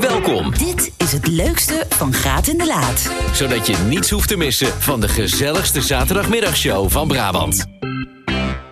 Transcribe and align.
Welkom, 0.00 0.54
Dit 0.58 0.92
is 0.96 1.12
het 1.12 1.26
leukste 1.26 1.86
van 1.88 2.12
Graat 2.12 2.46
in 2.46 2.58
de 2.58 2.66
Laat. 2.66 3.10
zodat 3.32 3.66
je 3.66 3.76
niets 3.76 4.10
hoeft 4.10 4.28
te 4.28 4.36
missen 4.36 4.82
van 4.82 5.00
de 5.00 5.08
gezelligste 5.08 5.82
zaterdagmiddagshow 5.82 6.90
van 6.90 7.08
Brabant. 7.08 7.66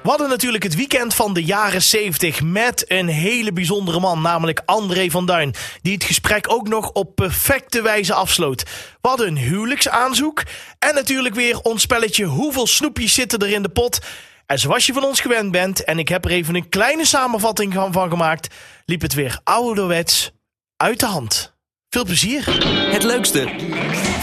We 0.02 0.10
hadden 0.10 0.29
natuurlijk 0.29 0.62
het 0.62 0.74
weekend 0.74 1.14
van 1.14 1.34
de 1.34 1.45
jaren 1.45 1.82
70 1.82 2.42
met 2.42 2.84
een 2.90 3.08
hele 3.08 3.52
bijzondere 3.52 4.00
man, 4.00 4.21
namelijk 4.22 4.62
André 4.64 5.10
van 5.10 5.26
Duin. 5.26 5.54
Die 5.82 5.95
het 5.95 6.04
gesprek 6.04 6.52
ook 6.52 6.68
nog 6.68 6.91
op 6.91 7.14
perfecte 7.14 7.82
wijze 7.82 8.14
afsloot. 8.14 8.62
We 9.00 9.09
hadden 9.09 9.27
een 9.27 9.38
huwelijksaanzoek 9.38 10.43
en 10.79 10.95
natuurlijk 10.95 11.34
weer 11.34 11.61
ons 11.61 11.82
spelletje 11.82 12.25
hoeveel 12.25 12.66
snoepjes 12.66 13.14
zitten 13.14 13.38
er 13.38 13.52
in 13.52 13.62
de 13.62 13.68
pot. 13.68 13.98
En 14.46 14.59
zoals 14.59 14.86
je 14.86 14.93
van 14.93 15.04
ons 15.04 15.20
gewend 15.20 15.52
bent, 15.52 15.84
en 15.84 15.98
ik 15.98 16.09
heb 16.09 16.25
er 16.25 16.30
even 16.30 16.54
een 16.54 16.68
kleine 16.68 17.04
samenvatting 17.06 17.72
van 17.72 17.93
van 17.93 18.11
gemaakt, 18.11 18.54
liep 18.84 19.00
het 19.00 19.14
weer 19.14 19.41
ouderwets 19.45 20.32
uit 20.77 21.00
de 21.00 21.06
hand. 21.06 21.54
Veel 21.88 22.04
plezier. 22.04 22.45
Het 22.93 23.03
leukste, 23.03 23.49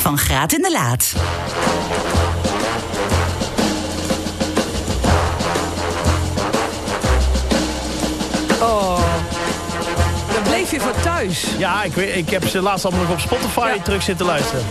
Van 0.02 0.17
Graat 0.17 0.53
in 0.53 0.62
de 0.62 0.71
Laat. 0.71 1.13
Oh, 8.62 8.99
daar 10.34 10.41
bleef 10.43 10.71
je 10.71 10.79
voor 10.79 11.02
thuis. 11.02 11.45
Ja, 11.57 11.84
ik, 11.84 11.93
weet, 11.93 12.16
ik 12.16 12.29
heb 12.29 12.48
ze 12.48 12.62
laatst 12.62 12.85
allemaal 12.85 13.04
nog 13.04 13.12
op 13.12 13.20
Spotify 13.20 13.71
Ja. 13.76 13.81
terug 13.84 14.02
zitten 14.04 14.26
luisteren. 14.26 14.63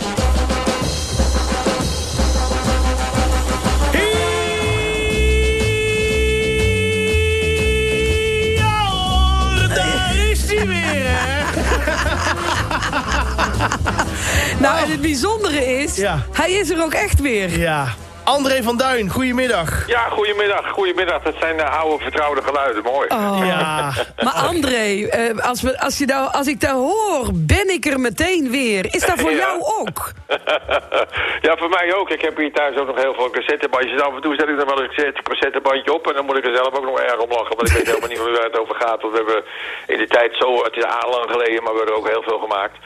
Nou, 14.61 14.85
en 14.85 14.91
het 14.91 15.01
bijzondere 15.01 15.65
is, 15.83 15.97
Ja. 15.97 16.23
hij 16.33 16.53
is 16.53 16.71
er 16.71 16.83
ook 16.83 16.93
echt 16.93 17.21
weer. 17.21 17.59
Ja. 17.59 17.89
André 18.31 18.63
van 18.63 18.77
Duin, 18.77 19.09
goedemiddag. 19.09 19.87
Ja, 19.87 20.09
goedemiddag. 20.09 20.69
Goedemiddag. 20.71 21.23
Dat 21.23 21.35
zijn 21.41 21.57
de 21.57 21.65
oude 21.65 22.03
vertrouwde 22.03 22.43
geluiden. 22.43 22.83
Mooi. 22.83 23.09
Oh. 23.09 23.41
Ja, 23.45 23.93
Maar 24.25 24.33
André, 24.33 25.07
eh, 25.07 25.49
als, 25.49 25.63
we, 25.63 25.81
als, 25.81 25.99
je 25.99 26.07
nou, 26.07 26.33
als 26.33 26.47
ik 26.47 26.61
dat 26.61 26.71
hoor, 26.71 27.27
ben 27.35 27.69
ik 27.71 27.85
er 27.87 28.01
meteen 28.01 28.51
weer. 28.51 28.85
Is 28.95 29.07
dat 29.07 29.21
voor 29.21 29.31
Ja. 29.31 29.37
jou 29.37 29.57
ook? 29.81 29.99
ja, 31.47 31.57
voor 31.57 31.69
mij 31.69 31.95
ook. 31.95 32.11
Ik 32.11 32.21
heb 32.21 32.37
hier 32.37 32.53
thuis 32.53 32.77
ook 32.77 32.87
nog 32.87 32.97
heel 33.03 33.15
veel 33.15 33.31
cassettebandjes. 33.31 34.01
Af 34.01 34.15
en 34.15 34.21
toe 34.21 34.35
zet 34.35 34.49
ik 34.49 34.61
er 34.61 34.67
wel 34.67 34.83
eens 34.83 34.97
een 34.97 35.23
cassettebandje 35.23 35.95
op. 35.95 36.07
En 36.09 36.15
dan 36.15 36.25
moet 36.27 36.37
ik 36.37 36.47
er 36.47 36.55
zelf 36.57 36.75
ook 36.77 36.85
nog 36.85 36.99
erg 37.01 37.19
om 37.19 37.31
lachen. 37.31 37.57
Want 37.57 37.69
ik 37.69 37.77
weet 37.77 37.87
helemaal 37.87 38.09
niet 38.09 38.23
meer 38.23 38.33
waar 38.33 38.51
het 38.53 38.59
over 38.59 38.75
gaat. 38.75 39.01
Want 39.03 39.13
we 39.13 39.19
hebben 39.23 39.45
in 39.87 39.99
die 39.99 40.07
tijd 40.17 40.37
zo... 40.37 40.65
Het 40.65 40.77
is 40.77 40.85
al 40.85 41.11
lang 41.11 41.31
geleden, 41.31 41.63
maar 41.63 41.73
we 41.73 41.79
hebben 41.79 41.95
er 41.95 42.01
ook 42.01 42.09
heel 42.15 42.23
veel 42.31 42.39
gemaakt. 42.39 42.77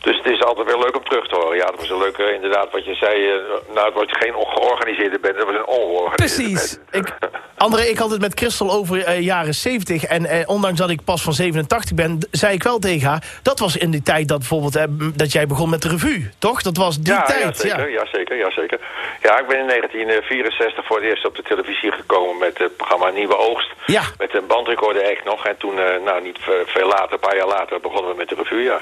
Dus 0.00 0.16
het 0.16 0.26
is 0.26 0.42
altijd 0.42 0.66
weer 0.66 0.78
leuk 0.84 0.96
om 0.96 1.04
terug 1.04 1.26
te 1.28 1.34
horen. 1.34 1.43
Ja, 1.54 1.66
dat 1.66 1.76
was 1.76 1.90
een 1.90 1.98
leuke, 1.98 2.34
inderdaad, 2.34 2.70
wat 2.72 2.84
je 2.84 2.94
zei. 2.94 3.28
eh, 3.30 3.34
nou, 3.74 3.86
het 3.86 3.94
was 3.94 4.04
geen 4.08 4.34
ongeorganiseerde 4.34 5.18
band. 5.18 5.36
Het 5.36 5.44
was 5.44 5.54
een 5.54 5.66
ongeorganiseerde 5.66 6.44
Precies. 6.52 6.78
band. 6.90 7.06
ik, 7.08 7.14
André, 7.56 7.82
ik 7.82 7.98
had 7.98 8.10
het 8.10 8.20
met 8.20 8.34
Christel 8.34 8.70
over 8.72 9.04
eh, 9.04 9.20
jaren 9.20 9.54
70. 9.54 10.04
En 10.04 10.26
eh, 10.26 10.48
ondanks 10.48 10.78
dat 10.78 10.90
ik 10.90 11.04
pas 11.04 11.22
van 11.22 11.32
87 11.32 11.94
ben, 11.94 12.18
zei 12.30 12.54
ik 12.54 12.62
wel 12.62 12.78
tegen 12.78 13.08
haar... 13.08 13.24
dat 13.42 13.58
was 13.58 13.76
in 13.76 13.90
die 13.90 14.02
tijd 14.02 14.28
dat 14.28 14.38
bijvoorbeeld 14.38 14.78
dat 15.18 15.32
jij 15.32 15.46
begon 15.46 15.70
met 15.70 15.82
de 15.82 15.88
revue, 15.88 16.30
toch? 16.38 16.62
Dat 16.62 16.76
was 16.76 16.98
die 16.98 17.12
ja, 17.12 17.22
tijd. 17.22 17.42
Ja, 17.42 17.52
zeker, 17.68 17.90
ja. 17.90 18.06
zeker, 18.12 18.36
ja, 18.36 18.50
zeker. 18.50 18.78
Ja, 19.22 19.38
ik 19.40 19.46
ben 19.46 19.58
in 19.58 19.66
1964 19.66 20.86
voor 20.86 20.96
het 20.96 21.04
eerst 21.06 21.26
op 21.26 21.36
de 21.36 21.42
televisie 21.42 21.92
gekomen 21.92 22.38
met 22.38 22.58
het 22.58 22.76
programma 22.76 23.10
Nieuwe 23.10 23.36
Oogst. 23.36 23.70
Ja. 23.86 24.02
Met 24.18 24.34
een 24.34 24.46
bandrecorder 24.46 25.02
echt 25.02 25.24
nog. 25.24 25.46
En 25.46 25.56
toen, 25.56 25.74
nou 26.04 26.22
niet 26.22 26.38
ve- 26.40 26.62
veel 26.66 26.88
later, 26.88 27.12
een 27.12 27.18
paar 27.18 27.36
jaar 27.36 27.46
later, 27.48 27.80
begonnen 27.80 28.10
we 28.10 28.16
met 28.16 28.28
de 28.28 28.34
revue, 28.34 28.62
ja. 28.62 28.80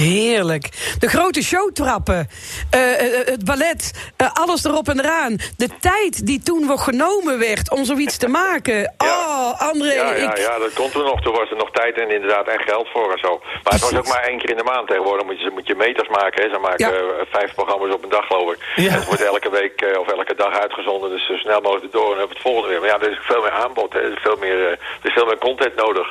Heerlijk. 0.00 0.68
De 0.98 1.08
grote 1.08 1.42
showtrappen, 1.42 2.28
eh, 2.70 2.92
eh, 3.20 3.26
het 3.26 3.44
ballet, 3.44 4.10
eh, 4.16 4.26
alles 4.32 4.64
erop 4.64 4.88
en 4.88 4.98
eraan. 5.00 5.36
De 5.56 5.68
tijd 5.80 6.26
die 6.26 6.40
toen 6.42 6.66
nog 6.66 6.84
genomen 6.84 7.38
werd 7.38 7.70
om 7.70 7.84
zoiets 7.84 8.16
te 8.16 8.28
maken. 8.28 8.94
Oh, 8.98 9.60
André, 9.70 9.92
Ja, 9.92 10.14
ja, 10.14 10.30
ik... 10.32 10.38
ja, 10.38 10.58
dat 10.58 10.72
kon 10.72 10.90
toen 10.90 11.04
nog. 11.04 11.20
Toen 11.22 11.34
was 11.34 11.50
er 11.50 11.56
nog 11.56 11.70
tijd 11.70 12.00
en 12.00 12.10
inderdaad 12.10 12.46
en 12.46 12.60
geld 12.60 12.88
voor 12.92 13.12
en 13.12 13.18
zo. 13.18 13.40
Maar 13.62 13.72
het 13.72 13.80
was 13.80 13.96
ook 13.96 14.08
maar 14.08 14.22
één 14.22 14.38
keer 14.38 14.50
in 14.50 14.56
de 14.56 14.62
maand 14.72 14.86
tegenwoordig. 14.88 15.26
Moet 15.26 15.40
je, 15.40 15.50
moet 15.50 15.66
je 15.66 15.74
meters 15.74 16.08
maken. 16.08 16.42
Hè. 16.42 16.48
Ze 16.50 16.58
maken 16.58 16.86
Ja. 16.86 16.92
eh, 16.92 17.26
vijf 17.30 17.54
programma's 17.54 17.94
op 17.94 18.02
een 18.02 18.08
dag, 18.18 18.26
geloof 18.26 18.52
ik. 18.52 18.58
Ja. 18.76 18.88
En 18.88 18.94
het 18.94 19.06
wordt 19.06 19.22
elke 19.24 19.50
week 19.50 19.80
eh, 19.80 19.98
of 20.00 20.08
elke 20.08 20.34
dag 20.34 20.52
uitgezonden. 20.60 21.10
Dus 21.10 21.26
zo 21.26 21.36
snel 21.36 21.60
mogelijk 21.60 21.92
door 21.92 22.12
en 22.12 22.22
we 22.28 22.28
het 22.34 22.42
volgende 22.42 22.68
weer. 22.68 22.80
Maar 22.80 22.88
ja, 22.88 23.00
er 23.00 23.10
is 23.10 23.18
veel 23.22 23.42
meer 23.42 23.56
aanbod. 23.64 23.92
Hè. 23.92 24.00
Er, 24.00 24.12
is 24.12 24.22
veel 24.22 24.36
meer, 24.40 24.58
eh, 24.66 24.70
er 25.02 25.08
is 25.10 25.12
veel 25.12 25.26
meer 25.26 25.38
content 25.38 25.74
nodig. 25.76 26.08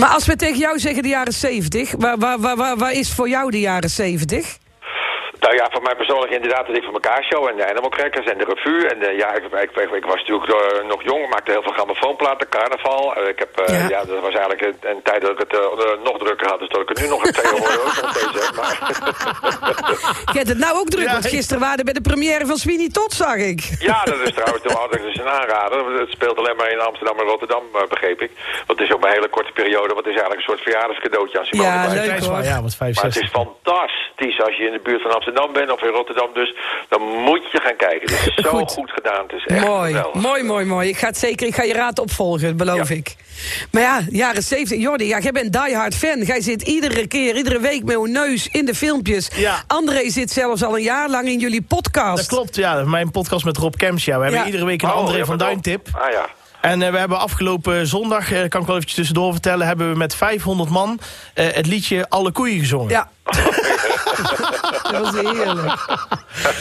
Maar 0.00 0.08
als 0.08 0.26
we 0.26 0.36
tegen 0.36 0.58
jou 0.58 0.78
zeggen 0.78 1.02
de 1.02 1.08
jaren 1.08 1.32
70, 1.32 1.92
waar, 1.98 2.18
waar, 2.18 2.38
waar, 2.56 2.76
waar, 2.76 2.92
is 2.92 3.12
voor 3.12 3.28
jou 3.28 3.50
de 3.50 3.60
jaren 3.60 3.90
70? 3.90 4.58
Nou 5.40 5.54
ja, 5.54 5.68
voor 5.70 5.82
mij 5.82 5.96
persoonlijk 5.96 6.32
inderdaad 6.32 6.66
de 6.66 6.72
Dik 6.72 6.84
van 6.84 6.92
elkaar 6.92 7.22
show 7.24 7.48
en 7.48 7.56
de 7.56 7.68
Animal 7.70 7.88
Crackers 7.90 8.26
en 8.26 8.38
de 8.38 8.44
revue. 8.44 8.88
En 8.88 9.02
eh, 9.02 9.18
ja, 9.18 9.28
ik, 9.34 9.44
ik, 9.44 9.70
ik, 9.76 9.90
ik 9.90 10.04
was 10.04 10.20
natuurlijk 10.24 10.50
eh, 10.52 10.86
nog 10.88 11.02
jong, 11.02 11.28
maakte 11.28 11.50
heel 11.50 11.62
veel 11.62 11.72
grammofoonplaten, 11.72 12.48
carnaval. 12.48 13.14
Eh, 13.14 13.28
ik 13.28 13.38
heb, 13.38 13.52
eh, 13.58 13.80
Ja. 13.80 13.88
ja. 13.88 14.04
dat 14.04 14.20
was 14.20 14.34
eigenlijk 14.34 14.60
een, 14.62 14.76
een 14.90 15.02
tijd 15.02 15.20
dat 15.22 15.30
ik 15.30 15.38
het 15.38 15.52
nog 16.04 16.18
drukker 16.18 16.48
had, 16.48 16.58
dus 16.58 16.68
dat 16.68 16.80
ik 16.80 16.88
het 16.88 17.00
nu 17.00 17.08
nog 17.08 17.24
een 17.26 17.32
tegenwoordig 17.32 17.78
ook 17.78 17.84
nog 18.02 18.16
steeds 18.16 18.46
heb. 18.46 18.54
Maar, 18.56 18.76
Je 20.32 20.38
hebt 20.42 20.48
het 20.48 20.58
nou 20.58 20.78
ook 20.80 20.88
druk, 20.88 21.06
Ja, 21.06 21.12
want 21.12 21.24
ik- 21.24 21.30
gisteren 21.30 21.60
waren 21.62 21.78
we 21.78 21.84
bij 21.84 21.92
de 21.92 22.00
première 22.10 22.46
van 22.46 22.56
Sweeney 22.56 22.88
Todd, 22.88 23.12
zag 23.12 23.34
ik. 23.52 23.60
ja, 23.78 24.04
dat 24.04 24.20
is 24.24 24.32
trouwens 24.38 24.62
toen 24.62 24.76
had 24.76 24.94
ik 24.94 25.02
dus 25.02 25.16
een 25.18 25.28
aanrader. 25.28 26.00
Het 26.00 26.10
speelt 26.10 26.38
alleen 26.38 26.56
maar 26.56 26.70
in 26.70 26.80
Amsterdam 26.80 27.18
en 27.18 27.24
Rotterdam, 27.26 27.62
eh, 27.74 27.82
begreep 27.88 28.20
ik. 28.20 28.30
Want 28.66 28.78
het 28.78 28.88
is 28.88 28.94
ook 28.94 29.00
maar 29.00 29.08
een 29.10 29.16
hele 29.16 29.28
korte 29.28 29.52
periode, 29.52 29.94
want 29.94 30.04
het 30.06 30.14
is 30.14 30.20
eigenlijk 30.20 30.40
een 30.40 30.50
soort 30.52 30.62
verjaardagscadeautje 30.68 31.38
aan 31.38 31.44
Simone 31.44 31.68
Ja, 31.68 31.88
leuk. 31.88 32.18
Hoor. 32.24 32.42
ja, 32.52 32.62
wat 32.62 32.76
Maar 32.78 32.88
het 32.88 32.96
65. 32.98 33.22
is 33.22 33.30
fantastisch 33.30 34.40
als 34.46 34.56
je 34.56 34.64
in 34.66 34.72
de 34.72 34.80
buurt 34.82 35.02
van 35.02 35.10
Amsterdam 35.10 35.28
bent 35.52 35.70
of 35.72 35.82
in 35.82 35.88
Rotterdam 35.90 36.28
dus. 36.34 36.54
Dan 36.88 37.02
moet 37.02 37.42
je 37.52 37.60
gaan 37.60 37.76
kijken. 37.76 38.16
Het 38.16 38.26
is 38.36 38.44
zo 38.44 38.50
Goed. 38.50 38.70
goed, 38.70 38.90
gedaan. 38.90 39.22
Het 39.22 39.32
is 39.32 39.46
echt 39.46 39.64
Mooi, 39.66 39.92
geweldig. 39.94 40.22
mooi, 40.22 40.42
mooi, 40.42 40.64
mooi. 40.64 40.88
Ik 40.88 40.96
ga 40.98 41.06
het 41.06 41.18
zeker, 41.18 41.46
ik 41.46 41.54
ga 41.54 41.62
je 41.62 41.72
raad 41.72 41.98
opvolgen, 41.98 42.56
beloof 42.56 42.88
Ja. 42.88 42.94
ik. 42.94 43.14
Maar 43.70 43.82
ja, 43.82 44.00
jaren 44.10 44.42
70, 44.42 44.78
Jordi, 44.78 45.04
ja, 45.06 45.18
jij 45.18 45.32
bent 45.32 45.52
diehard 45.52 45.94
fan. 45.94 46.18
Jij 46.22 46.40
zit 46.40 46.62
iedere 46.62 47.06
keer, 47.06 47.36
iedere 47.36 47.60
week 47.60 47.84
met 47.84 47.96
uw 47.96 48.04
neus 48.04 48.48
in 48.48 48.64
de 48.66 48.74
filmpjes. 48.74 49.30
Ja. 49.36 49.62
André 49.66 50.10
zit 50.10 50.30
zelfs 50.30 50.62
al 50.62 50.76
een 50.76 50.82
jaar 50.82 51.08
lang 51.10 51.28
in 51.28 51.38
jullie 51.38 51.62
podcast. 51.62 52.16
Dat 52.16 52.26
klopt, 52.26 52.56
ja. 52.56 52.84
Mijn 52.84 53.10
podcast 53.10 53.44
met 53.44 53.56
Rob 53.56 53.74
Kemps, 53.76 54.04
ja. 54.04 54.16
We 54.16 54.22
hebben 54.22 54.40
Ja. 54.40 54.46
iedere 54.46 54.64
week 54.64 54.82
een 54.82 54.88
Oh, 54.88 54.94
André 54.96 55.16
ja, 55.16 55.24
van 55.24 55.38
Duin 55.38 55.60
tip. 55.60 55.88
Ah 55.92 56.10
ja. 56.12 56.26
En 56.60 56.82
eh, 56.82 56.90
we 56.90 56.98
hebben 56.98 57.18
afgelopen 57.18 57.86
zondag, 57.86 58.32
eh, 58.32 58.48
kan 58.48 58.60
ik 58.60 58.66
wel 58.66 58.76
eventjes 58.76 58.94
tussendoor 58.94 59.32
vertellen... 59.32 59.66
hebben 59.66 59.90
we 59.92 59.96
met 59.98 60.14
500 60.14 60.70
man 60.70 61.00
eh, 61.34 61.46
het 61.52 61.66
liedje 61.66 62.08
Alle 62.08 62.32
Koeien 62.32 62.58
gezongen. 62.58 62.88
Ja. 62.90 63.10
dat 64.92 65.00
was 65.00 65.14
heerlijk. 65.14 65.86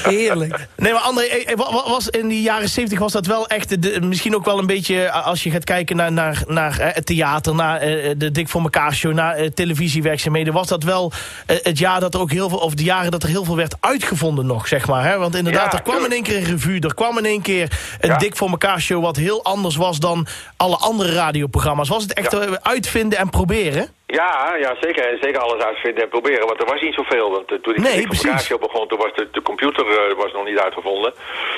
Heerlijk. 0.03 0.67
Nee, 0.75 0.93
maar 0.93 1.01
André, 1.01 1.23
eh, 1.25 1.51
eh, 1.51 1.57
wa- 1.57 1.71
wa- 1.73 1.89
was 1.89 2.07
in 2.09 2.27
die 2.27 2.41
jaren 2.41 2.69
70 2.69 2.99
was 2.99 3.11
dat 3.11 3.25
wel 3.25 3.47
echt... 3.47 3.81
de- 3.81 4.01
misschien 4.01 4.35
ook 4.35 4.45
wel 4.45 4.59
een 4.59 4.65
beetje, 4.65 5.03
eh, 5.03 5.25
als 5.25 5.43
je 5.43 5.51
gaat 5.51 5.63
kijken 5.63 5.95
naar, 5.95 6.11
naar, 6.11 6.43
naar 6.47 6.75
het 6.79 7.05
theater... 7.05 7.55
naar 7.55 7.79
de 8.17 8.29
Dik 8.31 8.49
voor 8.49 8.61
elkaar 8.61 8.93
show, 8.93 9.13
naar 9.13 9.49
televisiewerkzaamheden... 9.53 10.53
was 10.53 10.67
dat 10.67 10.83
wel 10.83 11.11
het 11.45 11.77
jaar 11.77 11.99
dat 11.99 12.13
er 12.13 12.19
ook 12.19 12.31
heel 12.31 12.49
veel... 12.49 12.57
of 12.57 12.73
de 12.73 12.83
jaren 12.83 13.11
dat 13.11 13.23
er 13.23 13.29
heel 13.29 13.43
veel 13.43 13.55
werd 13.55 13.75
uitgevonden 13.79 14.45
nog, 14.45 14.67
zeg 14.67 14.87
maar. 14.87 15.03
Hè? 15.05 15.17
Want 15.17 15.35
inderdaad, 15.35 15.71
Ja, 15.71 15.77
er 15.77 15.83
kwam 15.83 16.05
in 16.05 16.11
één 16.11 16.23
keer 16.23 16.37
een 16.37 16.43
revue... 16.43 16.79
er 16.79 16.93
kwam 16.93 17.17
in 17.17 17.25
één 17.25 17.41
keer 17.41 17.79
een 17.99 18.09
Ja. 18.09 18.17
Dik 18.17 18.35
voor 18.35 18.49
elkaar 18.49 18.81
show... 18.81 19.03
wat 19.03 19.15
heel 19.15 19.43
anders 19.43 19.75
was 19.75 19.99
dan 19.99 20.27
alle 20.57 20.77
andere 20.77 21.13
radioprogramma's. 21.13 21.89
Was 21.89 22.03
het 22.03 22.13
echt 22.13 22.31
Ja. 22.31 22.59
uitvinden 22.61 23.19
en 23.19 23.29
proberen? 23.29 23.87
Ja, 24.11 24.55
ja, 24.59 24.75
zeker. 24.81 25.05
En 25.05 25.17
zeker 25.21 25.39
alles 25.39 25.63
uitvinden 25.63 26.03
en 26.03 26.09
proberen. 26.09 26.47
Want 26.47 26.59
er 26.59 26.65
was 26.65 26.81
niet 26.81 26.93
zoveel. 26.93 27.31
Want 27.31 27.51
eh, 27.51 27.57
toen 27.61 27.73
ik 27.75 27.79
Nee, 27.79 28.07
show 28.39 28.59
begon, 28.59 28.87
toen 28.87 28.97
was 28.97 29.13
de, 29.15 29.27
de 29.31 29.41
computer 29.41 29.85
eh, 29.87 30.15
was 30.15 30.31
nog 30.31 30.45
niet 30.45 30.59
uitgevonden. 30.59 31.13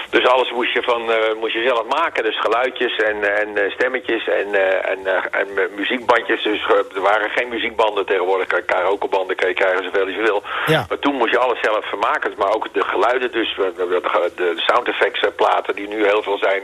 Dus 0.09 0.25
alles 0.25 0.51
moest 0.51 0.73
je, 0.73 0.83
van, 0.83 1.11
eh, 1.11 1.35
moest 1.39 1.53
je 1.53 1.63
zelf 1.63 1.85
maken. 1.85 2.23
Dus 2.23 2.39
geluidjes 2.39 2.95
en, 2.95 3.17
en 3.39 3.71
stemmetjes 3.71 4.27
en, 4.27 4.47
en, 4.83 4.99
en 5.31 5.47
muziekbandjes. 5.75 6.43
Dus 6.43 6.65
er 6.95 7.01
waren 7.01 7.29
geen 7.29 7.49
muziekbanden 7.49 8.05
tegenwoordig. 8.05 8.65
Karaokebanden 8.65 9.35
kan 9.35 9.49
je 9.49 9.55
krijgen 9.55 9.83
zoveel 9.83 10.05
als 10.05 10.15
je 10.15 10.21
wil. 10.21 10.43
Ja. 10.65 10.85
Maar 10.89 10.99
toen 10.99 11.15
moest 11.15 11.31
je 11.31 11.37
alles 11.37 11.59
zelf 11.61 11.85
vermaken. 11.85 12.33
Maar 12.37 12.53
ook 12.53 12.73
de 12.73 12.83
geluiden 12.83 13.31
dus. 13.31 13.55
De, 13.55 13.99
de, 14.35 14.53
sound 14.55 14.87
effects 14.87 15.21
platen 15.35 15.75
die 15.75 15.87
nu 15.87 16.05
heel 16.05 16.23
veel 16.23 16.37
zijn. 16.37 16.61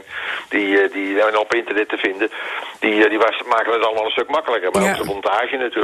Die, 0.48 0.88
die 0.88 1.18
zijn 1.18 1.38
op 1.38 1.54
internet 1.54 1.88
te 1.88 1.96
vinden. 1.96 2.30
Die, 2.80 3.08
die 3.08 3.18
was, 3.18 3.42
maken 3.48 3.72
het 3.72 3.84
allemaal 3.84 4.04
een 4.04 4.10
stuk 4.10 4.28
makkelijker. 4.28 4.70
Maar 4.70 4.82
Ja. 4.82 4.90
ook 4.90 4.96
de 4.96 5.04
montage 5.04 5.56
natuurlijk. 5.56 5.76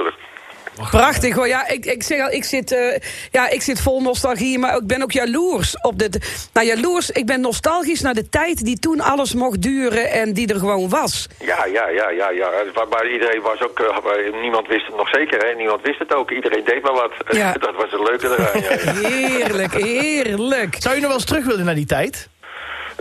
Prachtig 0.90 1.34
hoor. 1.34 1.48
Ja, 1.48 1.68
ik, 1.68 1.86
ik 1.86 2.02
zeg 2.02 2.20
al, 2.20 2.30
ik 2.30 2.44
zit, 2.44 2.72
eh, 2.72 3.00
ja, 3.30 3.48
ik 3.48 3.62
zit 3.62 3.80
vol 3.80 4.02
nostalgie, 4.02 4.58
maar 4.58 4.76
ik 4.76 4.86
ben 4.86 5.02
ook 5.02 5.12
jaloers 5.12 5.80
op 5.80 5.98
dit. 5.98 6.48
Nou, 6.52 6.66
jaloers, 6.66 7.10
ik 7.10 7.26
ben 7.26 7.40
nostalgisch 7.40 8.00
naar 8.00 8.14
de 8.14 8.28
tijd 8.28 8.64
die 8.64 8.78
toen 8.78 9.00
alles 9.00 9.34
mocht 9.34 9.62
duren 9.62 10.10
en 10.10 10.32
die 10.32 10.52
er 10.52 10.58
gewoon 10.58 10.88
was. 10.88 11.28
Ja, 11.40 11.64
ja, 11.66 11.88
ja, 11.88 12.10
ja, 12.10 12.30
ja. 12.30 12.50
Maar, 12.74 12.88
maar 12.88 13.10
iedereen 13.10 13.42
was 13.42 13.62
ook, 13.62 13.80
eh, 13.80 14.40
niemand 14.40 14.66
wist 14.66 14.86
het 14.86 14.96
nog 14.96 15.08
zeker, 15.08 15.46
hè. 15.46 15.54
Niemand 15.54 15.82
wist 15.82 15.98
het 15.98 16.14
ook. 16.14 16.30
Iedereen 16.30 16.64
deed 16.64 16.82
maar 16.82 16.92
wat. 16.92 17.12
Ja. 17.36 17.52
Dat 17.66 17.74
was 17.74 17.90
het 17.90 18.08
leuke 18.08 18.26
eraan, 18.26 18.62
ja, 18.62 18.70
ja. 18.70 19.08
Heerlijk, 19.08 19.74
heerlijk. 19.74 20.76
Zou 20.78 20.94
je 20.94 21.00
nog 21.00 21.10
wel 21.10 21.18
eens 21.18 21.28
terug 21.28 21.44
willen 21.44 21.64
naar 21.64 21.74
die 21.74 21.86
tijd? 21.86 22.28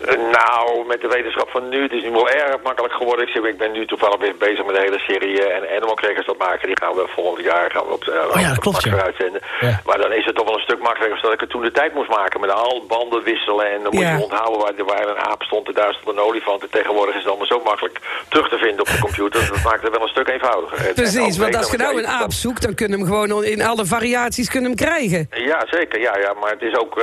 Eh, 0.04 0.18
nou, 0.40 0.86
met 0.88 1.02
de 1.02 1.08
wetenschap 1.08 1.50
van 1.50 1.70
nu, 1.70 1.82
het 1.82 1.92
is 1.92 2.04
nu 2.04 2.12
wel 2.12 2.30
erg 2.30 2.62
makkelijk 2.64 2.94
geworden. 2.94 3.26
Ik, 3.28 3.34
zeg, 3.34 3.44
ik 3.44 3.58
ben 3.58 3.72
nu 3.72 3.86
toevallig 3.86 4.20
weer 4.20 4.36
bezig 4.36 4.66
met 4.66 4.76
de 4.76 4.82
hele 4.82 5.00
serie 5.00 5.36
eh, 5.44 5.56
en 5.56 5.78
Animal 5.78 5.96
Crackers 5.96 6.26
dat 6.26 6.38
maken. 6.38 6.68
Die 6.68 6.80
gaan 6.82 6.96
we 6.96 7.06
volgend 7.08 7.46
jaar 7.46 7.72
gaan 7.72 7.86
we 7.86 7.94
op, 7.94 8.04
uh, 8.06 8.36
Oh 8.36 8.42
ja, 8.42 8.52
op 8.52 8.60
klopt, 8.60 8.88
uitzenden. 8.88 9.42
Ja. 9.60 9.82
Maar 9.86 9.98
dan 9.98 10.12
is 10.12 10.26
het 10.26 10.36
toch 10.36 10.46
wel 10.46 10.56
een 10.56 10.68
stuk 10.70 10.82
makkelijker 10.82 11.12
als 11.12 11.22
dat 11.22 11.34
ik 11.34 11.40
het 11.40 11.50
toen 11.50 11.62
de 11.62 11.72
tijd 11.72 11.94
moest 11.94 12.10
maken. 12.10 12.40
Met 12.40 12.52
al 12.52 12.86
banden 12.88 13.24
wisselen 13.24 13.72
en 13.72 13.84
dan 13.84 13.94
moet 13.96 14.08
je 14.08 14.28
onthouden 14.28 14.60
waar, 14.62 14.86
waar 14.86 15.08
een 15.08 15.24
aap 15.32 15.42
stond 15.44 15.68
en 15.68 15.74
daar 15.74 15.94
stond 15.94 16.18
een 16.18 16.24
olifant. 16.24 16.62
En 16.62 16.70
tegenwoordig 16.70 17.16
is 17.16 17.22
het 17.22 17.30
allemaal 17.30 17.54
zo 17.56 17.62
makkelijk 17.64 18.00
terug 18.30 18.50
te 18.50 18.58
vinden 18.58 18.80
op 18.80 18.88
de 18.88 19.00
computer. 19.00 19.48
Dat 19.50 19.64
maakt 19.64 19.84
het 19.84 19.92
wel 19.92 20.02
een 20.02 20.16
stuk 20.16 20.28
eenvoudiger. 20.28 20.94
Precies, 20.94 21.38
want 21.38 21.56
als 21.56 21.72
je 21.72 21.78
nou 21.78 21.98
een 21.98 22.08
aap 22.08 22.32
zoekt, 22.32 22.62
dan 22.62 22.74
kun 22.76 22.88
je 22.88 22.96
hem 22.98 23.06
gewoon 23.06 23.44
in 23.44 23.62
alle 23.62 23.86
variaties 23.86 24.50
kunnen 24.50 24.70
hem 24.70 24.80
krijgen. 24.80 25.30
Ja, 25.32 25.66
zeker. 25.70 26.00
Ja, 26.00 26.18
ja, 26.18 26.34
maar 26.34 26.52
het 26.52 26.62
is 26.62 26.76
ook 26.76 26.94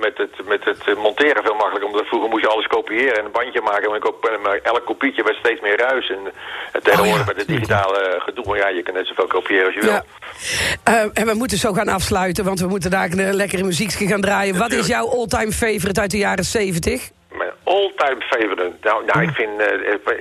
met, 0.00 0.18
het, 0.18 0.46
met 0.46 0.64
het 0.64 0.96
monteren 0.96 1.42
veel 1.42 1.54
makkelijker. 1.54 1.88
Omdat 1.90 2.06
vroeger 2.06 2.25
moest 2.28 2.44
je 2.44 2.50
alles 2.50 2.66
kopiëren 2.66 3.18
en 3.18 3.24
een 3.24 3.30
bandje 3.30 3.60
maken. 3.60 3.88
Maar 3.88 3.98
ik 3.98 4.06
ook, 4.06 4.24
eh, 4.24 4.42
maar 4.42 4.58
elk 4.62 4.84
kopietje 4.84 5.22
werd 5.22 5.36
steeds 5.36 5.60
meer 5.60 5.76
ruis. 5.76 6.10
En, 6.10 6.18
en 6.72 6.82
tegenwoordig 6.82 7.12
Oh 7.12 7.26
ja, 7.26 7.32
met 7.32 7.36
het 7.36 7.46
digitale 7.46 7.98
eh, 7.98 8.20
gedoe, 8.20 8.44
maar 8.46 8.58
ja, 8.58 8.68
je 8.68 8.82
kan 8.82 8.94
net 8.94 9.06
zoveel 9.06 9.26
kopiëren 9.26 9.66
als 9.66 9.74
je 9.74 9.80
wil. 9.80 10.00
Eh, 10.82 11.20
en 11.20 11.26
we 11.26 11.34
moeten 11.34 11.58
zo 11.58 11.72
gaan 11.72 11.88
afsluiten, 11.88 12.44
want 12.44 12.60
we 12.60 12.66
moeten 12.66 12.90
daar 12.90 13.10
een 13.10 13.34
lekkere 13.34 13.62
muziekje 13.62 14.06
gaan 14.06 14.20
draaien. 14.20 14.58
Wat 14.58 14.72
is 14.72 14.86
jouw 14.86 15.08
all-time 15.08 15.52
favorite 15.52 16.00
uit 16.00 16.10
de 16.10 16.18
jaren 16.18 16.44
70? 16.44 17.10
All-time 17.76 18.20
favorite. 18.30 18.72
Nou, 18.82 19.04
nou 19.06 19.22
ik 19.22 19.30
vind, 19.30 19.60
eh, 19.60 19.66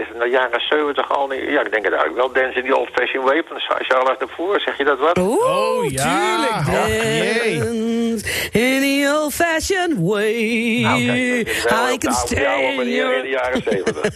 is 0.04 0.08
het 0.12 0.20
de 0.20 0.30
jaren 0.30 0.62
70 0.70 1.12
al 1.18 1.28
niet? 1.28 1.42
Ja, 1.56 1.62
ik 1.66 1.72
denk 1.72 1.84
het 1.90 1.94
eigenlijk 1.94 2.16
wel. 2.16 2.32
Dance 2.44 2.60
in 2.60 2.66
the 2.70 2.78
Old 2.78 2.90
Fashion 2.94 3.24
Way 3.26 3.44
van 3.48 3.60
Charles 3.60 3.90
Aznavour. 4.10 4.60
Zeg 4.62 4.78
je 4.78 4.84
dat 4.84 5.00
wat? 5.00 5.18
Oeh, 5.18 5.50
Oh, 5.50 5.90
ja. 5.92 6.04
tuurlijk. 6.04 6.52
Ach, 6.52 6.88
jee. 6.88 7.60
Dance 7.60 8.50
in 8.52 8.80
the 8.82 9.14
old-fashioned 9.22 9.98
way. 10.00 10.80
Nou, 10.82 11.06
kijk, 11.06 11.62
dat 11.66 11.94
I 11.94 11.98
can 11.98 12.14
de 12.30 12.36
in 12.74 12.80
in 12.80 13.22
de 13.22 13.30
jaren 13.30 13.62
70. 13.64 14.10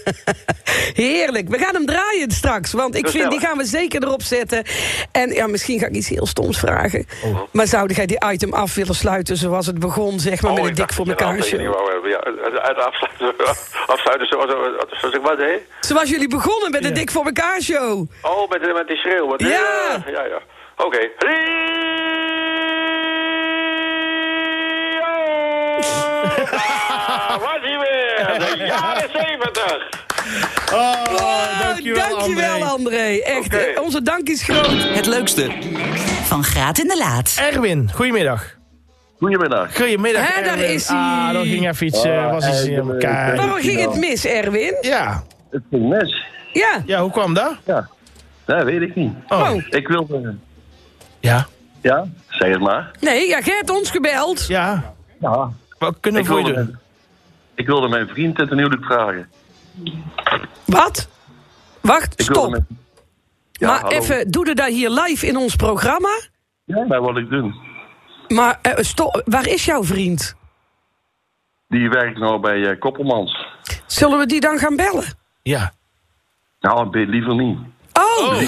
Heerlijk. 1.06 1.50
We 1.50 1.58
gaan 1.58 1.74
hem 1.74 1.86
draaien 1.86 2.32
straks, 2.32 2.72
want 2.74 2.96
ik 2.96 3.08
vind 3.10 3.30
die 3.32 3.40
gaan 3.40 3.58
we 3.58 3.66
zeker 3.66 4.04
erop 4.04 4.22
zetten. 4.22 4.64
En 5.12 5.32
ja, 5.32 5.48
misschien 5.48 5.80
ga 5.80 5.86
ik 5.86 5.94
iets 5.96 6.10
heel 6.10 6.26
stoms 6.26 6.60
vragen. 6.60 7.06
Oh. 7.26 7.40
Maar 7.52 7.68
zou 7.68 7.94
jij 7.94 8.06
die 8.06 8.24
item 8.32 8.54
af 8.54 8.76
willen 8.76 8.96
sluiten 8.96 9.38
zoals 9.38 9.66
het 9.66 9.80
begon, 9.80 10.20
zeg 10.20 10.42
maar, 10.42 10.52
Oh, 10.52 10.58
met 10.58 10.68
een 10.68 10.74
dik 10.76 10.94
voor 10.94 11.06
dat 11.06 11.20
elkaar 11.20 11.44
show? 11.44 11.60
hebben. 11.60 12.10
Ja, 12.10 12.20
uit- 12.24 12.60
uit 12.60 12.78
afsluiten, 12.78 13.29
afsluiten 13.94 14.28
zoals, 14.28 14.52
zoals 15.00 15.16
ik 15.16 15.22
wat 15.22 15.38
deed. 15.38 15.62
Zoals 15.80 16.10
jullie 16.10 16.28
begonnen 16.30 16.72
met 16.72 16.84
Ja. 16.84 16.90
dik 16.90 17.12
voor 17.12 17.26
elkaar 17.26 17.62
show. 17.62 18.10
Oh, 18.22 18.50
met, 18.50 18.74
met 18.74 18.88
die 18.88 18.98
schreeuw. 18.98 19.28
Wat, 19.28 19.40
Ja. 19.40 19.48
ja, 19.48 20.02
ja. 20.12 20.24
ja. 20.26 20.40
Oké. 20.78 21.00
Rio! 25.00 25.78
Ah, 26.98 27.38
was 27.46 27.60
hij 27.62 27.78
weer. 27.80 28.58
De 28.58 28.64
jaren 28.66 29.10
70. 29.12 29.90
Oh, 30.74 31.04
Oh, 31.14 31.60
dankjewel, 31.62 32.10
dankjewel 32.10 32.54
André. 32.54 32.66
André. 32.68 33.20
Echt, 33.20 33.54
eh, 33.56 33.81
onze 33.81 34.02
dank 34.02 34.28
is 34.28 34.44
groot. 34.44 34.84
Het 34.96 35.06
leukste. 35.06 35.52
Van 36.26 36.44
Graat 36.44 36.78
in 36.80 36.88
de 36.88 36.98
Laat. 36.98 37.36
Erwin, 37.40 37.90
goedemiddag. 37.96 38.58
Goedemiddag. 39.19 39.75
Goedemiddag, 39.75 40.36
Hè, 40.36 40.44
daar 40.44 40.60
is 40.60 40.88
hij. 40.88 40.98
Ah, 40.98 41.33
dan 41.33 41.45
ging 41.45 41.68
even 41.68 41.88
iets, 41.88 42.04
eh, 42.04 42.31
was 42.31 42.48
iets 42.48 42.63
in 42.63 42.74
eindelijk. 42.74 43.04
elkaar. 43.04 43.36
Waarom 43.36 43.57
ging 43.60 43.80
het 43.80 43.95
mis, 44.00 44.25
Erwin? 44.25 44.77
Ja. 44.81 45.24
Het 45.50 45.62
ging 45.69 45.89
mis. 45.89 46.24
Ja. 46.54 46.81
ja, 46.86 47.01
hoe 47.01 47.12
kwam 47.12 47.33
dat? 47.33 47.56
Ja. 47.66 47.89
Dat 48.45 48.63
weet 48.63 48.81
ik 48.81 48.95
niet. 48.95 49.13
Oh, 49.27 49.39
Oh. 49.51 49.63
Ik 49.69 49.88
wilde... 49.88 50.36
ja. 51.19 51.48
Ja, 51.81 52.07
zeg 52.30 52.50
het 52.50 52.60
maar. 52.60 52.92
Nee, 53.00 53.27
ja, 53.27 53.39
jij 53.39 53.56
hebt 53.56 53.69
ons 53.69 53.92
gebeld. 53.92 54.45
Ja, 54.48 54.94
Ja. 55.19 55.50
wat 55.77 55.95
kunnen 56.00 56.21
Ik 56.21 56.27
we 56.27 56.33
voor 56.33 56.42
je 56.42 56.45
wilde, 56.45 56.62
doen? 56.62 56.69
mijn, 56.71 56.81
ik 57.56 57.68
wilde 57.68 57.88
mijn 57.88 58.07
vriend 58.07 58.38
het 58.38 58.50
huwelijk 58.50 58.86
vragen. 58.86 59.30
Wat? 60.66 61.07
Wacht, 61.81 62.13
Ik 62.19 62.25
stop. 62.25 62.50
mijn- 62.50 62.68
Ja, 63.51 63.68
maar 63.68 63.80
hallo. 63.81 63.95
even, 63.98 64.31
doe 64.31 64.48
je 64.48 64.56
dat 64.56 64.68
hier 64.68 64.89
live 64.89 65.27
in 65.27 65.38
ons 65.38 65.56
programma? 65.56 66.19
Ja, 66.63 66.86
dat 66.86 67.01
wil 67.04 67.18
ik 67.18 67.30
doen. 67.30 67.56
Maar 68.30 68.60
eh, 68.62 68.74
stop, 68.84 69.22
waar 69.26 69.48
is 69.48 69.66
jouw 69.66 69.84
vriend? 69.84 70.36
Die 71.68 71.90
werkt 71.90 72.18
nou 72.20 72.40
bij 72.40 72.66
eh, 72.70 72.80
Koppelmans. 72.80 73.46
Zullen 73.86 74.20
we 74.20 74.26
die 74.26 74.40
dan 74.40 74.58
gaan 74.58 74.76
bellen? 74.76 75.18
Ja. 75.42 75.74
Nou, 76.60 77.06
liever 77.10 77.36
niet. 77.36 77.58
Oh, 77.94 78.42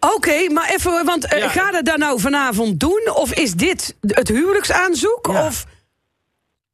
oké, 0.00 0.48
maar 0.52 0.70
even, 0.70 1.04
want 1.04 1.26
eh, 1.26 1.38
Ja. 1.38 1.48
ga 1.48 1.70
dat 1.70 1.84
dan 1.84 1.98
nou 1.98 2.20
vanavond 2.20 2.80
doen? 2.80 3.10
Of 3.14 3.32
is 3.34 3.52
dit 3.54 3.96
het 4.06 4.28
huwelijksaanzoek? 4.28 5.26
Ja. 5.32 5.46
Of... 5.46 5.64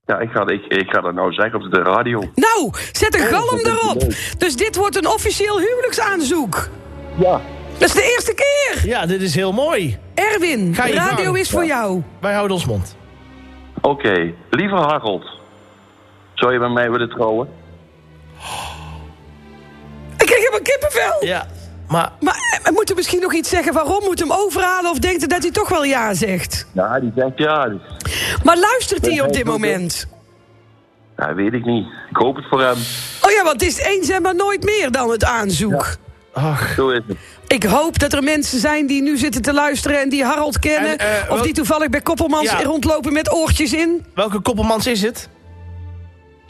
Ja, 0.06 0.18
ik 0.18 0.30
ga, 0.30 0.46
ik, 0.46 0.64
ik 0.64 0.90
ga 0.90 1.00
dat 1.00 1.14
nou 1.14 1.32
zeggen 1.32 1.64
op 1.64 1.72
de 1.72 1.82
radio. 1.82 2.30
Nou, 2.34 2.70
zet 2.92 3.14
een 3.14 3.26
galm 3.26 3.50
dat 3.50 3.60
is 3.60 3.66
erop. 3.66 4.00
Dus 4.38 4.56
dit 4.56 4.76
wordt 4.76 4.96
een 4.96 5.06
officieel 5.06 5.58
huwelijksaanzoek. 5.60 6.68
Ja. 7.18 7.40
Dat 7.78 7.88
is 7.88 7.94
de 7.94 8.12
eerste 8.14 8.34
keer. 8.34 8.86
Ja, 8.88 9.06
dit 9.06 9.22
is 9.22 9.34
heel 9.34 9.52
mooi. 9.52 9.98
Erwin, 10.14 10.74
Ga 10.74 10.86
je 10.86 10.94
radio 10.94 11.24
gang. 11.24 11.38
is 11.38 11.50
voor 11.50 11.64
Ja. 11.64 11.76
jou. 11.80 12.02
Wij 12.20 12.32
houden 12.32 12.56
ons 12.56 12.66
mond. 12.66 12.96
Oké, 13.80 14.32
lieve 14.50 14.74
Harold. 14.74 15.24
Zou 16.34 16.52
je 16.52 16.58
met 16.58 16.72
mij 16.72 16.90
willen 16.90 17.08
trouwen? 17.08 17.48
Ik 20.18 20.26
krijg 20.28 20.40
helemaal 20.40 20.62
kippenvel. 20.62 21.24
Ja, 21.24 21.46
maar 21.88 22.12
Maar 22.20 22.34
eh, 22.34 22.64
we 22.64 22.70
moeten 22.72 22.96
misschien 22.96 23.20
nog 23.20 23.34
iets 23.34 23.48
zeggen 23.48 23.72
waarom? 23.72 24.04
Moet 24.04 24.18
hem 24.18 24.32
overhalen 24.32 24.90
of 24.90 24.98
denkt 24.98 25.18
hij 25.18 25.28
dat 25.28 25.42
hij 25.42 25.50
toch 25.50 25.68
wel 25.68 25.84
ja 25.84 26.14
zegt? 26.14 26.66
Ja, 26.72 27.00
die 27.00 27.12
zegt 27.16 27.32
ja. 27.38 27.68
Die- 27.68 27.80
Maar 28.44 28.58
luistert 28.58 29.06
hij 29.06 29.20
op 29.20 29.32
dit 29.32 29.44
moment? 29.44 30.06
Ja, 31.16 31.34
weet 31.34 31.52
ik 31.52 31.64
niet. 31.64 31.86
Ik 32.10 32.16
hoop 32.16 32.36
het 32.36 32.44
voor 32.48 32.60
hem. 32.62 32.76
Oh 33.22 33.30
ja, 33.30 33.42
want 33.44 33.60
het 33.60 33.62
is 33.62 33.78
eens 33.78 34.08
en 34.08 34.22
maar 34.22 34.34
nooit 34.34 34.64
meer 34.64 34.90
dan 34.90 35.10
het 35.10 35.24
aanzoek. 35.24 35.96
ach, 36.32 36.72
Zo 36.74 36.88
is 36.88 37.00
het. 37.08 37.16
Ik 37.52 37.62
hoop 37.64 37.98
dat 37.98 38.12
er 38.12 38.22
mensen 38.22 38.58
zijn 38.58 38.86
die 38.86 39.02
nu 39.02 39.16
zitten 39.16 39.42
te 39.42 39.52
luisteren 39.52 40.00
en 40.00 40.08
die 40.08 40.24
Harold 40.24 40.58
kennen. 40.58 40.98
En, 40.98 41.16
eh, 41.16 41.22
of 41.22 41.34
wel- 41.34 41.42
die 41.42 41.52
toevallig 41.52 41.88
bij 41.88 42.00
Koppelmans 42.00 42.50
Ja. 42.50 42.62
rondlopen 42.62 43.12
met 43.12 43.32
oortjes 43.32 43.72
in. 43.72 44.04
welke 44.14 44.40
koppelmans 44.40 44.86
is 44.86 45.02
het? 45.02 45.28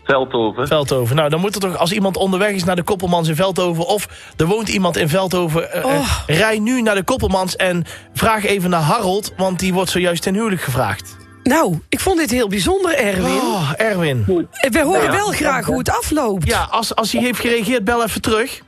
Veldhoven. 0.04 0.66
Veldhoven. 0.66 1.16
Nou, 1.16 1.28
dan 1.28 1.40
moet 1.40 1.54
er 1.54 1.60
toch, 1.60 1.76
als 1.78 1.92
iemand 1.92 2.16
onderweg 2.16 2.50
is 2.50 2.64
naar 2.64 2.76
de 2.76 2.82
koppelmans 2.82 3.28
in 3.28 3.34
Veldhoven... 3.36 3.86
of 3.86 4.08
er 4.36 4.46
woont 4.46 4.68
iemand 4.68 4.96
in 4.96 5.08
Veldhoven... 5.08 5.72
eh, 5.72 5.80
eh, 5.80 5.86
Oh. 5.86 6.18
rij 6.26 6.58
nu 6.58 6.82
naar 6.82 6.94
de 6.94 7.02
koppelmans 7.04 7.56
en 7.56 7.84
vraag 8.14 8.44
even 8.44 8.70
naar 8.70 8.80
Harold... 8.80 9.32
want 9.36 9.58
die 9.58 9.72
wordt 9.72 9.90
zojuist 9.90 10.22
ten 10.22 10.34
huwelijk 10.34 10.62
gevraagd. 10.62 11.16
Nou, 11.42 11.78
ik 11.88 12.00
vond 12.00 12.18
dit 12.18 12.30
heel 12.30 12.48
bijzonder, 12.48 12.94
Erwin. 12.94 13.24
Oh, 13.40 13.70
Erwin. 13.76 14.24
We 14.70 14.80
horen 14.82 15.02
Ja. 15.02 15.10
wel 15.12 15.30
graag 15.30 15.66
hoe 15.66 15.78
het 15.78 15.90
afloopt. 15.90 16.46
Ja, 16.48 16.66
als, 16.70 16.94
als 16.94 17.12
hij 17.12 17.22
heeft 17.22 17.40
gereageerd, 17.40 17.84
bel 17.84 18.02
even 18.04 18.20
terug. 18.20 18.60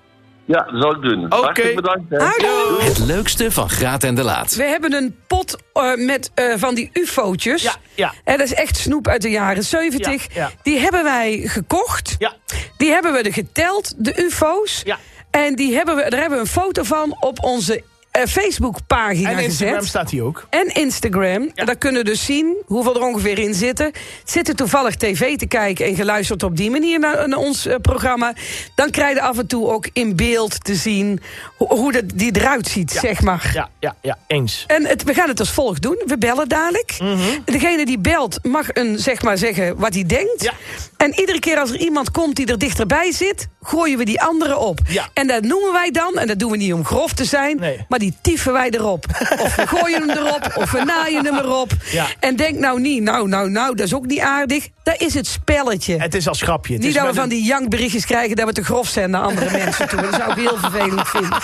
Ja, 0.47 0.63
dat 0.63 0.83
zal 0.83 0.95
ik 0.95 1.03
doen. 1.03 1.27
Hartelijk 1.29 1.75
bedankt. 1.75 2.11
Hè. 2.11 2.19
Houdoe. 2.19 2.77
Het 2.81 2.99
leukste 2.99 3.51
van 3.51 3.71
Graat 3.71 4.05
en 4.05 4.15
de 4.15 4.23
Laat. 4.23 4.55
We 4.55 4.63
hebben 4.63 4.93
een 4.93 5.17
pot 5.27 5.57
eh, 5.73 5.95
met 5.95 6.31
eh, 6.35 6.55
van 6.57 6.75
die 6.75 6.91
ufo'tjes. 6.93 7.63
Ja, 7.63 7.75
ja. 7.95 8.13
En 8.25 8.39
dat 8.39 8.47
is 8.47 8.55
echt 8.55 8.77
snoep 8.77 9.09
uit 9.09 9.23
de 9.23 9.31
jaren 9.31 9.65
70. 9.65 10.35
Ja, 10.35 10.41
ja. 10.41 10.51
Die 10.63 10.79
hebben 10.79 11.03
wij 11.03 11.43
gekocht. 11.45 12.15
Ja, 12.19 12.33
Die 12.77 12.91
hebben 12.91 13.13
we 13.13 13.19
er 13.19 13.33
geteld, 13.33 13.95
de 13.97 14.23
ufo's. 14.23 14.83
Ja. 14.85 14.99
En 15.31 15.55
die 15.55 15.75
hebben 15.75 15.97
we, 15.97 16.11
daar 16.11 16.21
hebben 16.21 16.39
we 16.39 16.45
een 16.45 16.51
foto 16.51 16.83
van 16.83 17.17
op 17.21 17.45
onze 17.45 17.83
eh, 18.15 18.27
Facebookpagina 18.27 19.31
en 19.31 19.39
Instagram 19.39 19.75
gezet. 19.75 19.89
staat 19.89 20.11
hij 20.11 20.21
ook. 20.21 20.47
En 20.51 20.75
Instagram. 20.75 21.51
En 21.55 21.67
daar 21.67 21.77
kunnen 21.77 22.03
we 22.03 22.11
dus 22.11 22.25
zien 22.25 22.57
hoeveel 22.67 22.95
er 22.95 23.03
ongeveer 23.03 23.39
in 23.39 23.55
zitten. 23.55 23.93
Zitten 24.25 24.57
toevallig 24.57 24.95
tv 24.95 25.37
te 25.37 25.47
kijken 25.47 25.87
en 25.87 25.95
geluisterd 25.95 26.43
op 26.43 26.57
die 26.57 26.71
manier 26.71 26.99
naar, 26.99 27.29
naar 27.29 27.39
ons 27.39 27.67
eh, 27.67 27.77
programma. 27.83 28.33
Dan 28.75 28.91
krijg 28.91 29.15
je 29.15 29.23
af 29.23 29.39
en 29.39 29.47
toe 29.47 29.69
ook 29.69 29.89
in 29.93 30.17
beeld 30.17 30.65
te 30.65 30.75
zien 30.75 31.21
hoe, 31.57 31.69
hoe 31.69 31.93
dat, 31.93 32.05
die 32.15 32.37
eruit 32.37 32.69
ziet, 32.69 32.91
zeg 32.91 33.23
maar. 33.23 33.51
Ja, 33.55 33.69
ja, 33.81 33.95
ja, 34.03 34.19
eens. 34.27 34.65
En 34.67 34.87
het, 34.87 35.03
we 35.03 35.15
gaan 35.15 35.29
het 35.29 35.41
als 35.41 35.51
volgt 35.51 35.83
doen. 35.83 36.03
We 36.07 36.19
bellen 36.19 36.49
dadelijk. 36.49 36.97
Mhm. 36.99 37.19
Degene 37.45 37.87
die 37.87 37.99
belt 37.99 38.39
mag 38.43 38.69
een, 38.73 38.99
zeg 38.99 39.23
maar 39.23 39.39
zeggen 39.39 39.77
wat 39.77 39.95
hij 39.95 40.05
denkt. 40.07 40.43
Ja. 40.43 40.53
En 40.97 41.21
iedere 41.21 41.39
keer 41.39 41.59
als 41.59 41.71
er 41.71 41.79
iemand 41.79 42.11
komt 42.11 42.37
die 42.37 42.47
er 42.47 42.59
dichterbij 42.59 43.13
zit... 43.13 43.49
gooien 43.63 43.99
we 43.99 44.05
die 44.05 44.21
andere 44.21 44.59
op. 44.59 44.79
Ja. 44.89 45.09
En 45.13 45.27
dat 45.27 45.43
noemen 45.43 45.73
wij 45.73 45.91
dan, 45.91 46.19
en 46.19 46.27
dat 46.27 46.39
doen 46.39 46.51
we 46.51 46.57
niet 46.57 46.73
om 46.73 46.85
grof 46.85 47.13
te 47.13 47.25
zijn... 47.25 47.57
Nee. 47.57 47.85
maar 47.89 47.99
die 48.05 48.15
tieven 48.21 48.53
wij 48.53 48.71
erop. 48.71 49.05
Of 49.39 49.55
we 49.57 49.67
gooien 49.67 50.09
hem 50.09 50.11
erop, 50.19 50.53
of 50.57 50.71
we 50.71 50.83
naaien 50.85 51.25
hem 51.25 51.37
erop. 51.37 51.71
Ja. 51.91 52.07
En 52.21 52.37
denk 52.37 52.59
nou 52.59 52.81
niet, 52.81 53.03
nou, 53.03 53.29
nou, 53.29 53.51
nou, 53.51 53.75
dat 53.77 53.87
is 53.87 53.95
ook 53.95 54.07
niet 54.07 54.21
aardig. 54.21 54.69
Dat 54.83 55.01
is 55.01 55.15
het 55.15 55.27
spelletje. 55.27 55.97
Het 56.01 56.15
is 56.15 56.29
als 56.29 56.43
grapje. 56.43 56.73
Het 56.75 56.83
Niet 56.83 56.95
dat 56.95 57.07
we 57.07 57.15
van 57.15 57.29
die 57.29 57.45
jankberichtjes 57.45 58.05
krijgen 58.07 58.37
dat 58.37 58.47
we 58.47 58.53
te 58.53 58.65
grof 58.65 58.89
zijn 58.89 59.11
naar 59.11 59.23
andere 59.23 59.51
mensen 59.59 59.89
toe. 59.89 60.01
Dat 60.01 60.15
zou 60.15 60.31
ik 60.31 60.37
heel 60.37 60.57
vervelend 60.59 61.09
vinden. 61.09 61.39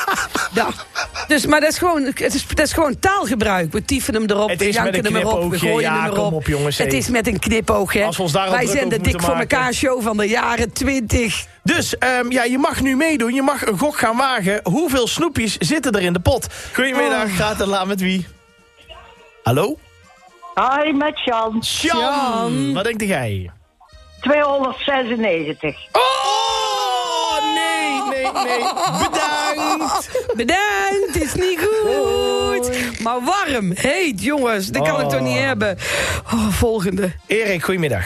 Ja. 0.53 0.67
Dus, 1.27 1.47
maar 1.47 1.61
dat 1.61 1.71
is, 1.71 1.79
gewoon, 1.79 2.03
het 2.05 2.35
is, 2.35 2.47
dat 2.47 2.67
is 2.67 2.73
gewoon 2.73 2.99
taalgebruik. 2.99 3.73
We 3.73 3.85
tieven 3.85 4.15
hem 4.15 4.25
erop, 4.27 4.53
we 4.59 4.71
janken 4.73 5.05
hem 5.05 5.17
erop, 5.17 5.51
we 5.51 5.59
gooien 5.59 5.81
Ja, 5.81 6.01
hem 6.03 6.09
kom 6.11 6.19
erop. 6.19 6.33
op, 6.33 6.47
jongens, 6.47 6.79
het 6.79 6.93
is 6.93 7.09
met 7.09 7.27
een 7.27 7.39
knipoog, 7.39 7.93
hè. 7.93 8.05
Als 8.05 8.17
we 8.17 8.23
ons 8.23 8.33
daar 8.33 8.47
al 8.47 8.53
Wij 8.53 8.67
zijn 8.67 8.89
de 8.89 9.01
Dik 9.01 9.21
voor 9.21 9.35
maken. 9.37 9.41
elkaar 9.57 9.73
show 9.75 10.03
van 10.03 10.17
de 10.17 10.29
jaren 10.29 10.73
20. 10.73 11.47
Dus 11.63 11.99
ehm, 11.99 12.31
ja, 12.31 12.45
je 12.45 12.59
mag 12.59 12.81
nu 12.81 12.97
meedoen. 12.97 13.35
Je 13.35 13.43
mag 13.43 13.67
een 13.67 13.79
gok 13.79 13.99
gaan 13.99 14.17
wagen. 14.17 14.61
Hoeveel 14.63 15.07
snoepjes 15.09 15.57
zitten 15.57 15.93
er 15.93 16.03
in 16.03 16.13
de 16.13 16.21
pot? 16.21 16.47
Goedemiddag, 16.75 17.25
Oh. 17.25 17.37
gaat 17.37 17.59
het 17.59 17.67
laat 17.69 17.87
met 17.87 18.01
wie? 18.01 18.27
Hallo? 19.43 19.79
Hoi, 20.55 20.93
met 20.93 21.25
Jan. 21.25 21.63
Sjan. 21.65 22.01
Sjan. 22.01 22.73
Wat 22.75 22.85
denkt 22.85 23.03
jij? 23.03 23.51
296. 24.21 25.77
Oh, 25.93 27.55
nee, 27.55 28.03
nee, 28.03 28.33
nee. 28.33 28.59
Bedankt. 29.09 30.11
Bedankt, 30.37 31.23
is 31.23 31.35
niet 31.35 31.59
goed. 31.61 33.01
Maar 33.03 33.19
warm, 33.25 33.73
heet, 33.75 34.23
jongens. 34.23 34.67
Dat 34.69 34.89
kan 34.89 35.01
ik 35.01 35.09
toch 35.09 35.21
niet 35.21 35.39
hebben. 35.39 35.77
Oh, 36.35 36.49
volgende. 36.49 37.13
Erik, 37.27 37.65
goedemiddag. 37.65 38.05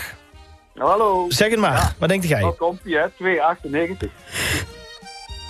Hallo. 0.74 1.24
Zeg 1.28 1.50
het 1.50 1.58
maar. 1.58 1.94
Wat 1.98 2.08
denkt 2.08 2.28
jij? 2.28 2.40
Wat 2.40 2.56
komt 2.56 2.80
hè? 2.84 3.10
298. 3.10 4.10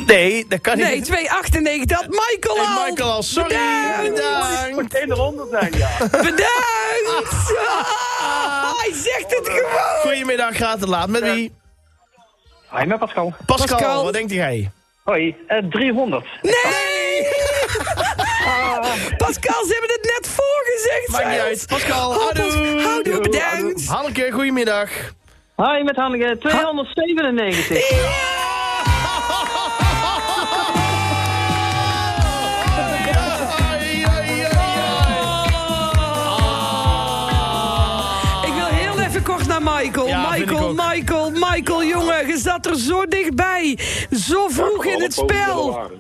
Nee, 0.07 0.47
dat 0.49 0.61
kan 0.61 0.79
Nee, 0.79 0.95
niet. 0.95 1.05
298 1.05 1.97
had 1.97 2.09
Michael 2.09 2.59
al. 2.59 2.65
Hey, 2.67 2.91
Michael 2.91 3.11
al, 3.11 3.23
sorry. 3.23 3.49
Bedankt. 3.49 4.15
Bedankt. 4.15 4.75
Moet 4.75 4.95
geen 4.97 5.11
eronder 5.13 5.47
zijn, 5.51 5.73
ja. 5.77 5.91
Bedankt. 6.11 7.55
Ah, 8.21 8.79
hij 8.79 8.93
zegt 8.95 9.37
het 9.37 9.49
gewoon. 9.49 10.01
Goedemiddag, 10.03 10.57
gaat 10.57 10.81
het 10.81 10.89
laat. 10.89 11.09
Met 11.09 11.23
wie? 11.23 11.53
Hi, 12.71 12.85
met 12.85 12.99
Pascal. 12.99 13.35
Pascal, 13.47 13.77
Pascal. 13.79 14.05
wat 14.05 14.13
denkt 14.13 14.33
jij? 14.33 14.71
Hoi, 15.03 15.37
eh 15.47 15.59
300. 15.71 16.27
Nee! 16.43 16.53
Pascal, 19.25 19.65
ze 19.67 19.73
hebben 19.73 19.91
het 20.01 20.19
net 20.21 20.29
voorgezegd. 20.37 21.09
Maakt 21.09 21.29
niet 21.29 21.39
uit. 21.39 21.67
Pascal, 21.69 22.11
Oh, 22.11 22.17
Pas- 22.17 22.39
houdoe. 22.39 22.81
Houdoe, 22.83 23.21
bedankt. 23.21 23.87
Hanneke, 23.87 24.31
goedemiddag. 24.31 24.91
Hoi, 25.55 25.83
met 25.83 25.97
Hanneke. 25.97 26.39
297. 26.39 27.83
Ik 38.47 38.53
wil 38.55 38.67
heel 38.67 38.99
even 38.99 39.23
kort 39.23 39.47
naar 39.47 39.63
Michael. 39.63 40.07
Ja, 40.07 40.31
Michael. 40.31 40.75
Michael, 40.75 41.31
Michael, 41.31 41.85
jongen. 41.85 42.27
Je 42.27 42.39
zat 42.39 42.67
er 42.67 42.77
zo 42.79 43.07
dichtbij. 43.07 43.79
Zo 44.11 44.49
vroeg 44.49 44.85
in 44.85 45.03
het 45.03 45.13
spel. 45.15 45.91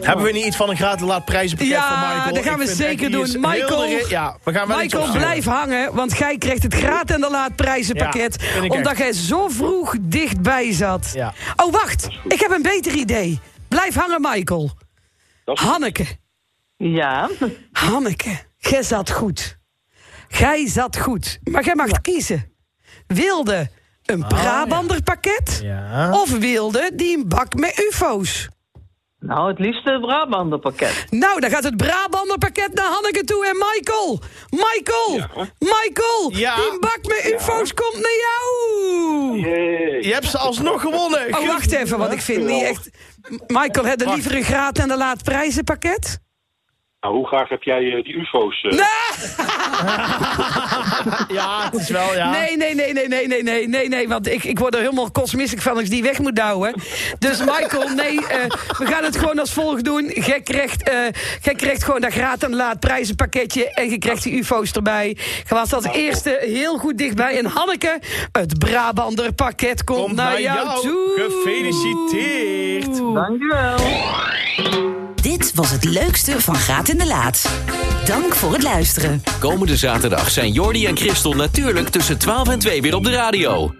Hebben 0.00 0.24
we 0.24 0.32
niet 0.32 0.44
iets 0.44 0.56
van 0.56 0.70
een 0.70 0.76
gratis 0.76 1.06
laat 1.06 1.24
prijzenpakket 1.24 1.76
Ja, 1.76 1.88
voor 1.88 2.14
Michael? 2.16 2.34
dat 2.34 2.44
gaan 2.44 2.58
we 2.58 2.74
zeker 2.74 3.10
doen. 3.10 3.28
Michael, 3.40 3.84
ja, 4.08 4.36
we 4.44 4.52
gaan 4.52 4.68
wel 4.68 4.76
Michael, 4.76 5.12
blijf 5.12 5.44
hangen, 5.44 5.94
want 5.94 6.18
jij 6.18 6.38
krijgt 6.38 6.62
het 6.62 6.74
gratis 6.74 7.14
en 7.14 7.20
de 7.20 7.30
laat 7.30 7.56
prijzenpakket. 7.56 8.42
Ja, 8.62 8.62
omdat 8.68 8.98
jij 8.98 9.12
zo 9.12 9.48
vroeg 9.48 9.94
dichtbij 10.00 10.72
zat. 10.72 11.10
Ja. 11.14 11.32
Oh, 11.56 11.72
wacht. 11.72 12.08
Ik 12.28 12.40
heb 12.40 12.50
een 12.50 12.62
beter 12.62 12.92
idee. 12.92 13.40
Blijf 13.68 13.94
hangen, 13.94 14.20
Michael. 14.20 14.70
Hanneke. 15.44 16.06
Ja. 16.76 17.30
Hanneke, 17.72 18.38
jij 18.56 18.82
zat 18.82 19.10
goed. 19.10 19.58
Jij 20.28 20.68
zat 20.68 20.98
goed. 20.98 21.38
Maar 21.44 21.64
jij 21.64 21.74
mag 21.74 22.00
kiezen. 22.00 22.52
Wilde 23.06 23.70
een 24.04 24.26
Brabander 24.26 25.02
pakket? 25.02 25.48
Oh, 25.60 25.66
Ja. 25.66 26.10
Of 26.12 26.38
wilde 26.38 26.90
die 26.94 27.16
een 27.16 27.28
bak 27.28 27.54
met 27.54 27.78
ufo's? 27.90 28.48
Nou, 29.20 29.48
het 29.48 29.58
liefste 29.58 29.98
Brabander 30.00 30.58
pakket. 30.58 31.06
Nou, 31.10 31.40
dan 31.40 31.50
gaat 31.50 31.64
het 31.64 31.76
Brabander 31.76 32.38
pakket 32.38 32.74
naar 32.74 32.86
Hanneke 32.86 33.24
toe 33.24 33.46
en 33.46 33.56
Michael. 33.56 34.20
Michael, 34.50 35.26
Michael, 35.58 36.30
Ja. 36.32 36.54
die 36.54 36.78
bak 36.80 36.98
met 37.02 37.32
ufo's 37.34 37.74
komt 37.74 37.94
naar 37.94 38.18
jou. 38.26 39.40
Je 40.06 40.12
hebt 40.12 40.26
ze 40.26 40.38
alsnog 40.38 40.80
gewonnen. 40.80 41.34
Oh, 41.38 41.46
wacht 41.46 41.72
even, 41.72 41.98
want 41.98 42.12
ik 42.12 42.20
vind 42.20 42.44
niet 42.46 42.62
echt... 42.62 42.90
Michael, 43.46 43.86
heb 43.86 44.00
je 44.00 44.08
liever 44.08 44.34
een 44.34 44.42
gratis 44.44 44.82
en 44.82 44.88
de 44.88 44.96
laat 44.96 45.22
prijzenpakket? 45.24 46.18
Nou, 47.00 47.14
hoe 47.14 47.26
graag 47.26 47.48
heb 47.48 47.62
jij 47.62 47.92
eh, 47.92 48.04
die 48.04 48.14
UFO's? 48.14 48.62
eh? 48.62 48.70
Ja, 51.28 51.68
het 51.70 51.80
is 51.80 51.88
wel, 51.88 52.14
ja. 52.14 52.30
Nee, 52.30 52.56
nee, 52.56 52.74
nee, 52.74 52.92
nee, 52.92 53.08
nee, 53.08 53.26
nee, 53.26 53.42
nee, 53.42 53.68
nee, 53.68 53.88
nee, 53.88 54.08
want 54.08 54.28
ik, 54.28 54.44
ik 54.44 54.58
word 54.58 54.74
er 54.74 54.80
helemaal 54.80 55.10
kosmissig 55.10 55.62
van 55.62 55.72
als 55.72 55.82
ik 55.82 55.90
die 55.90 56.02
weg 56.02 56.18
moet 56.18 56.36
douwen. 56.36 56.74
Dus 57.18 57.38
Michael, 57.38 57.88
nee, 57.88 58.26
eh, 58.26 58.38
we 58.78 58.86
gaan 58.86 59.04
het 59.04 59.16
gewoon 59.16 59.38
als 59.38 59.52
volgt 59.52 59.84
doen. 59.84 60.12
Jij 60.14 60.40
krijgt, 60.40 60.82
eh, 60.82 60.94
jij 61.42 61.54
krijgt 61.54 61.84
gewoon 61.84 62.00
dat 62.00 62.12
gratis 62.12 62.48
en 62.48 62.54
laat 62.54 62.80
prijzenpakketje 62.80 63.70
en 63.70 63.90
je 63.90 63.98
krijgt 63.98 64.22
die 64.22 64.38
ufo's 64.38 64.72
erbij. 64.72 65.08
Je 65.48 65.54
was 65.54 65.72
als 65.72 65.84
eerste 65.84 66.38
heel 66.40 66.78
goed 66.78 66.98
dichtbij. 66.98 67.38
En 67.38 67.46
Hanneke, 67.46 67.98
het 68.32 68.58
Brabander 68.58 69.32
pakket 69.32 69.84
komt, 69.84 70.00
Komt 70.00 70.14
naar, 70.16 70.30
naar 70.30 70.40
jou, 70.40 70.66
jou. 70.66 70.80
toe. 70.80 71.30
Gefeliciteerd. 71.42 72.96
Dankjewel. 73.14 73.76
Dit 75.22 75.52
was 75.54 75.70
het 75.70 75.84
leukste 75.84 76.40
van 76.40 76.54
Graat 76.54 76.88
in 76.88 76.98
de 76.98 77.06
Laat. 77.06 77.44
Dank 78.06 78.34
voor 78.34 78.52
het 78.52 78.62
luisteren. 78.62 79.22
Komende 79.40 79.76
zaterdag 79.76 80.30
zijn 80.30 80.52
Jordi 80.52 80.86
en 80.86 80.96
Christel 80.96 81.32
natuurlijk 81.32 81.88
tussen 81.88 82.18
12 82.18 82.48
en 82.48 82.58
2 82.58 82.82
weer 82.82 82.94
op 82.94 83.04
de 83.04 83.10
radio. 83.10 83.74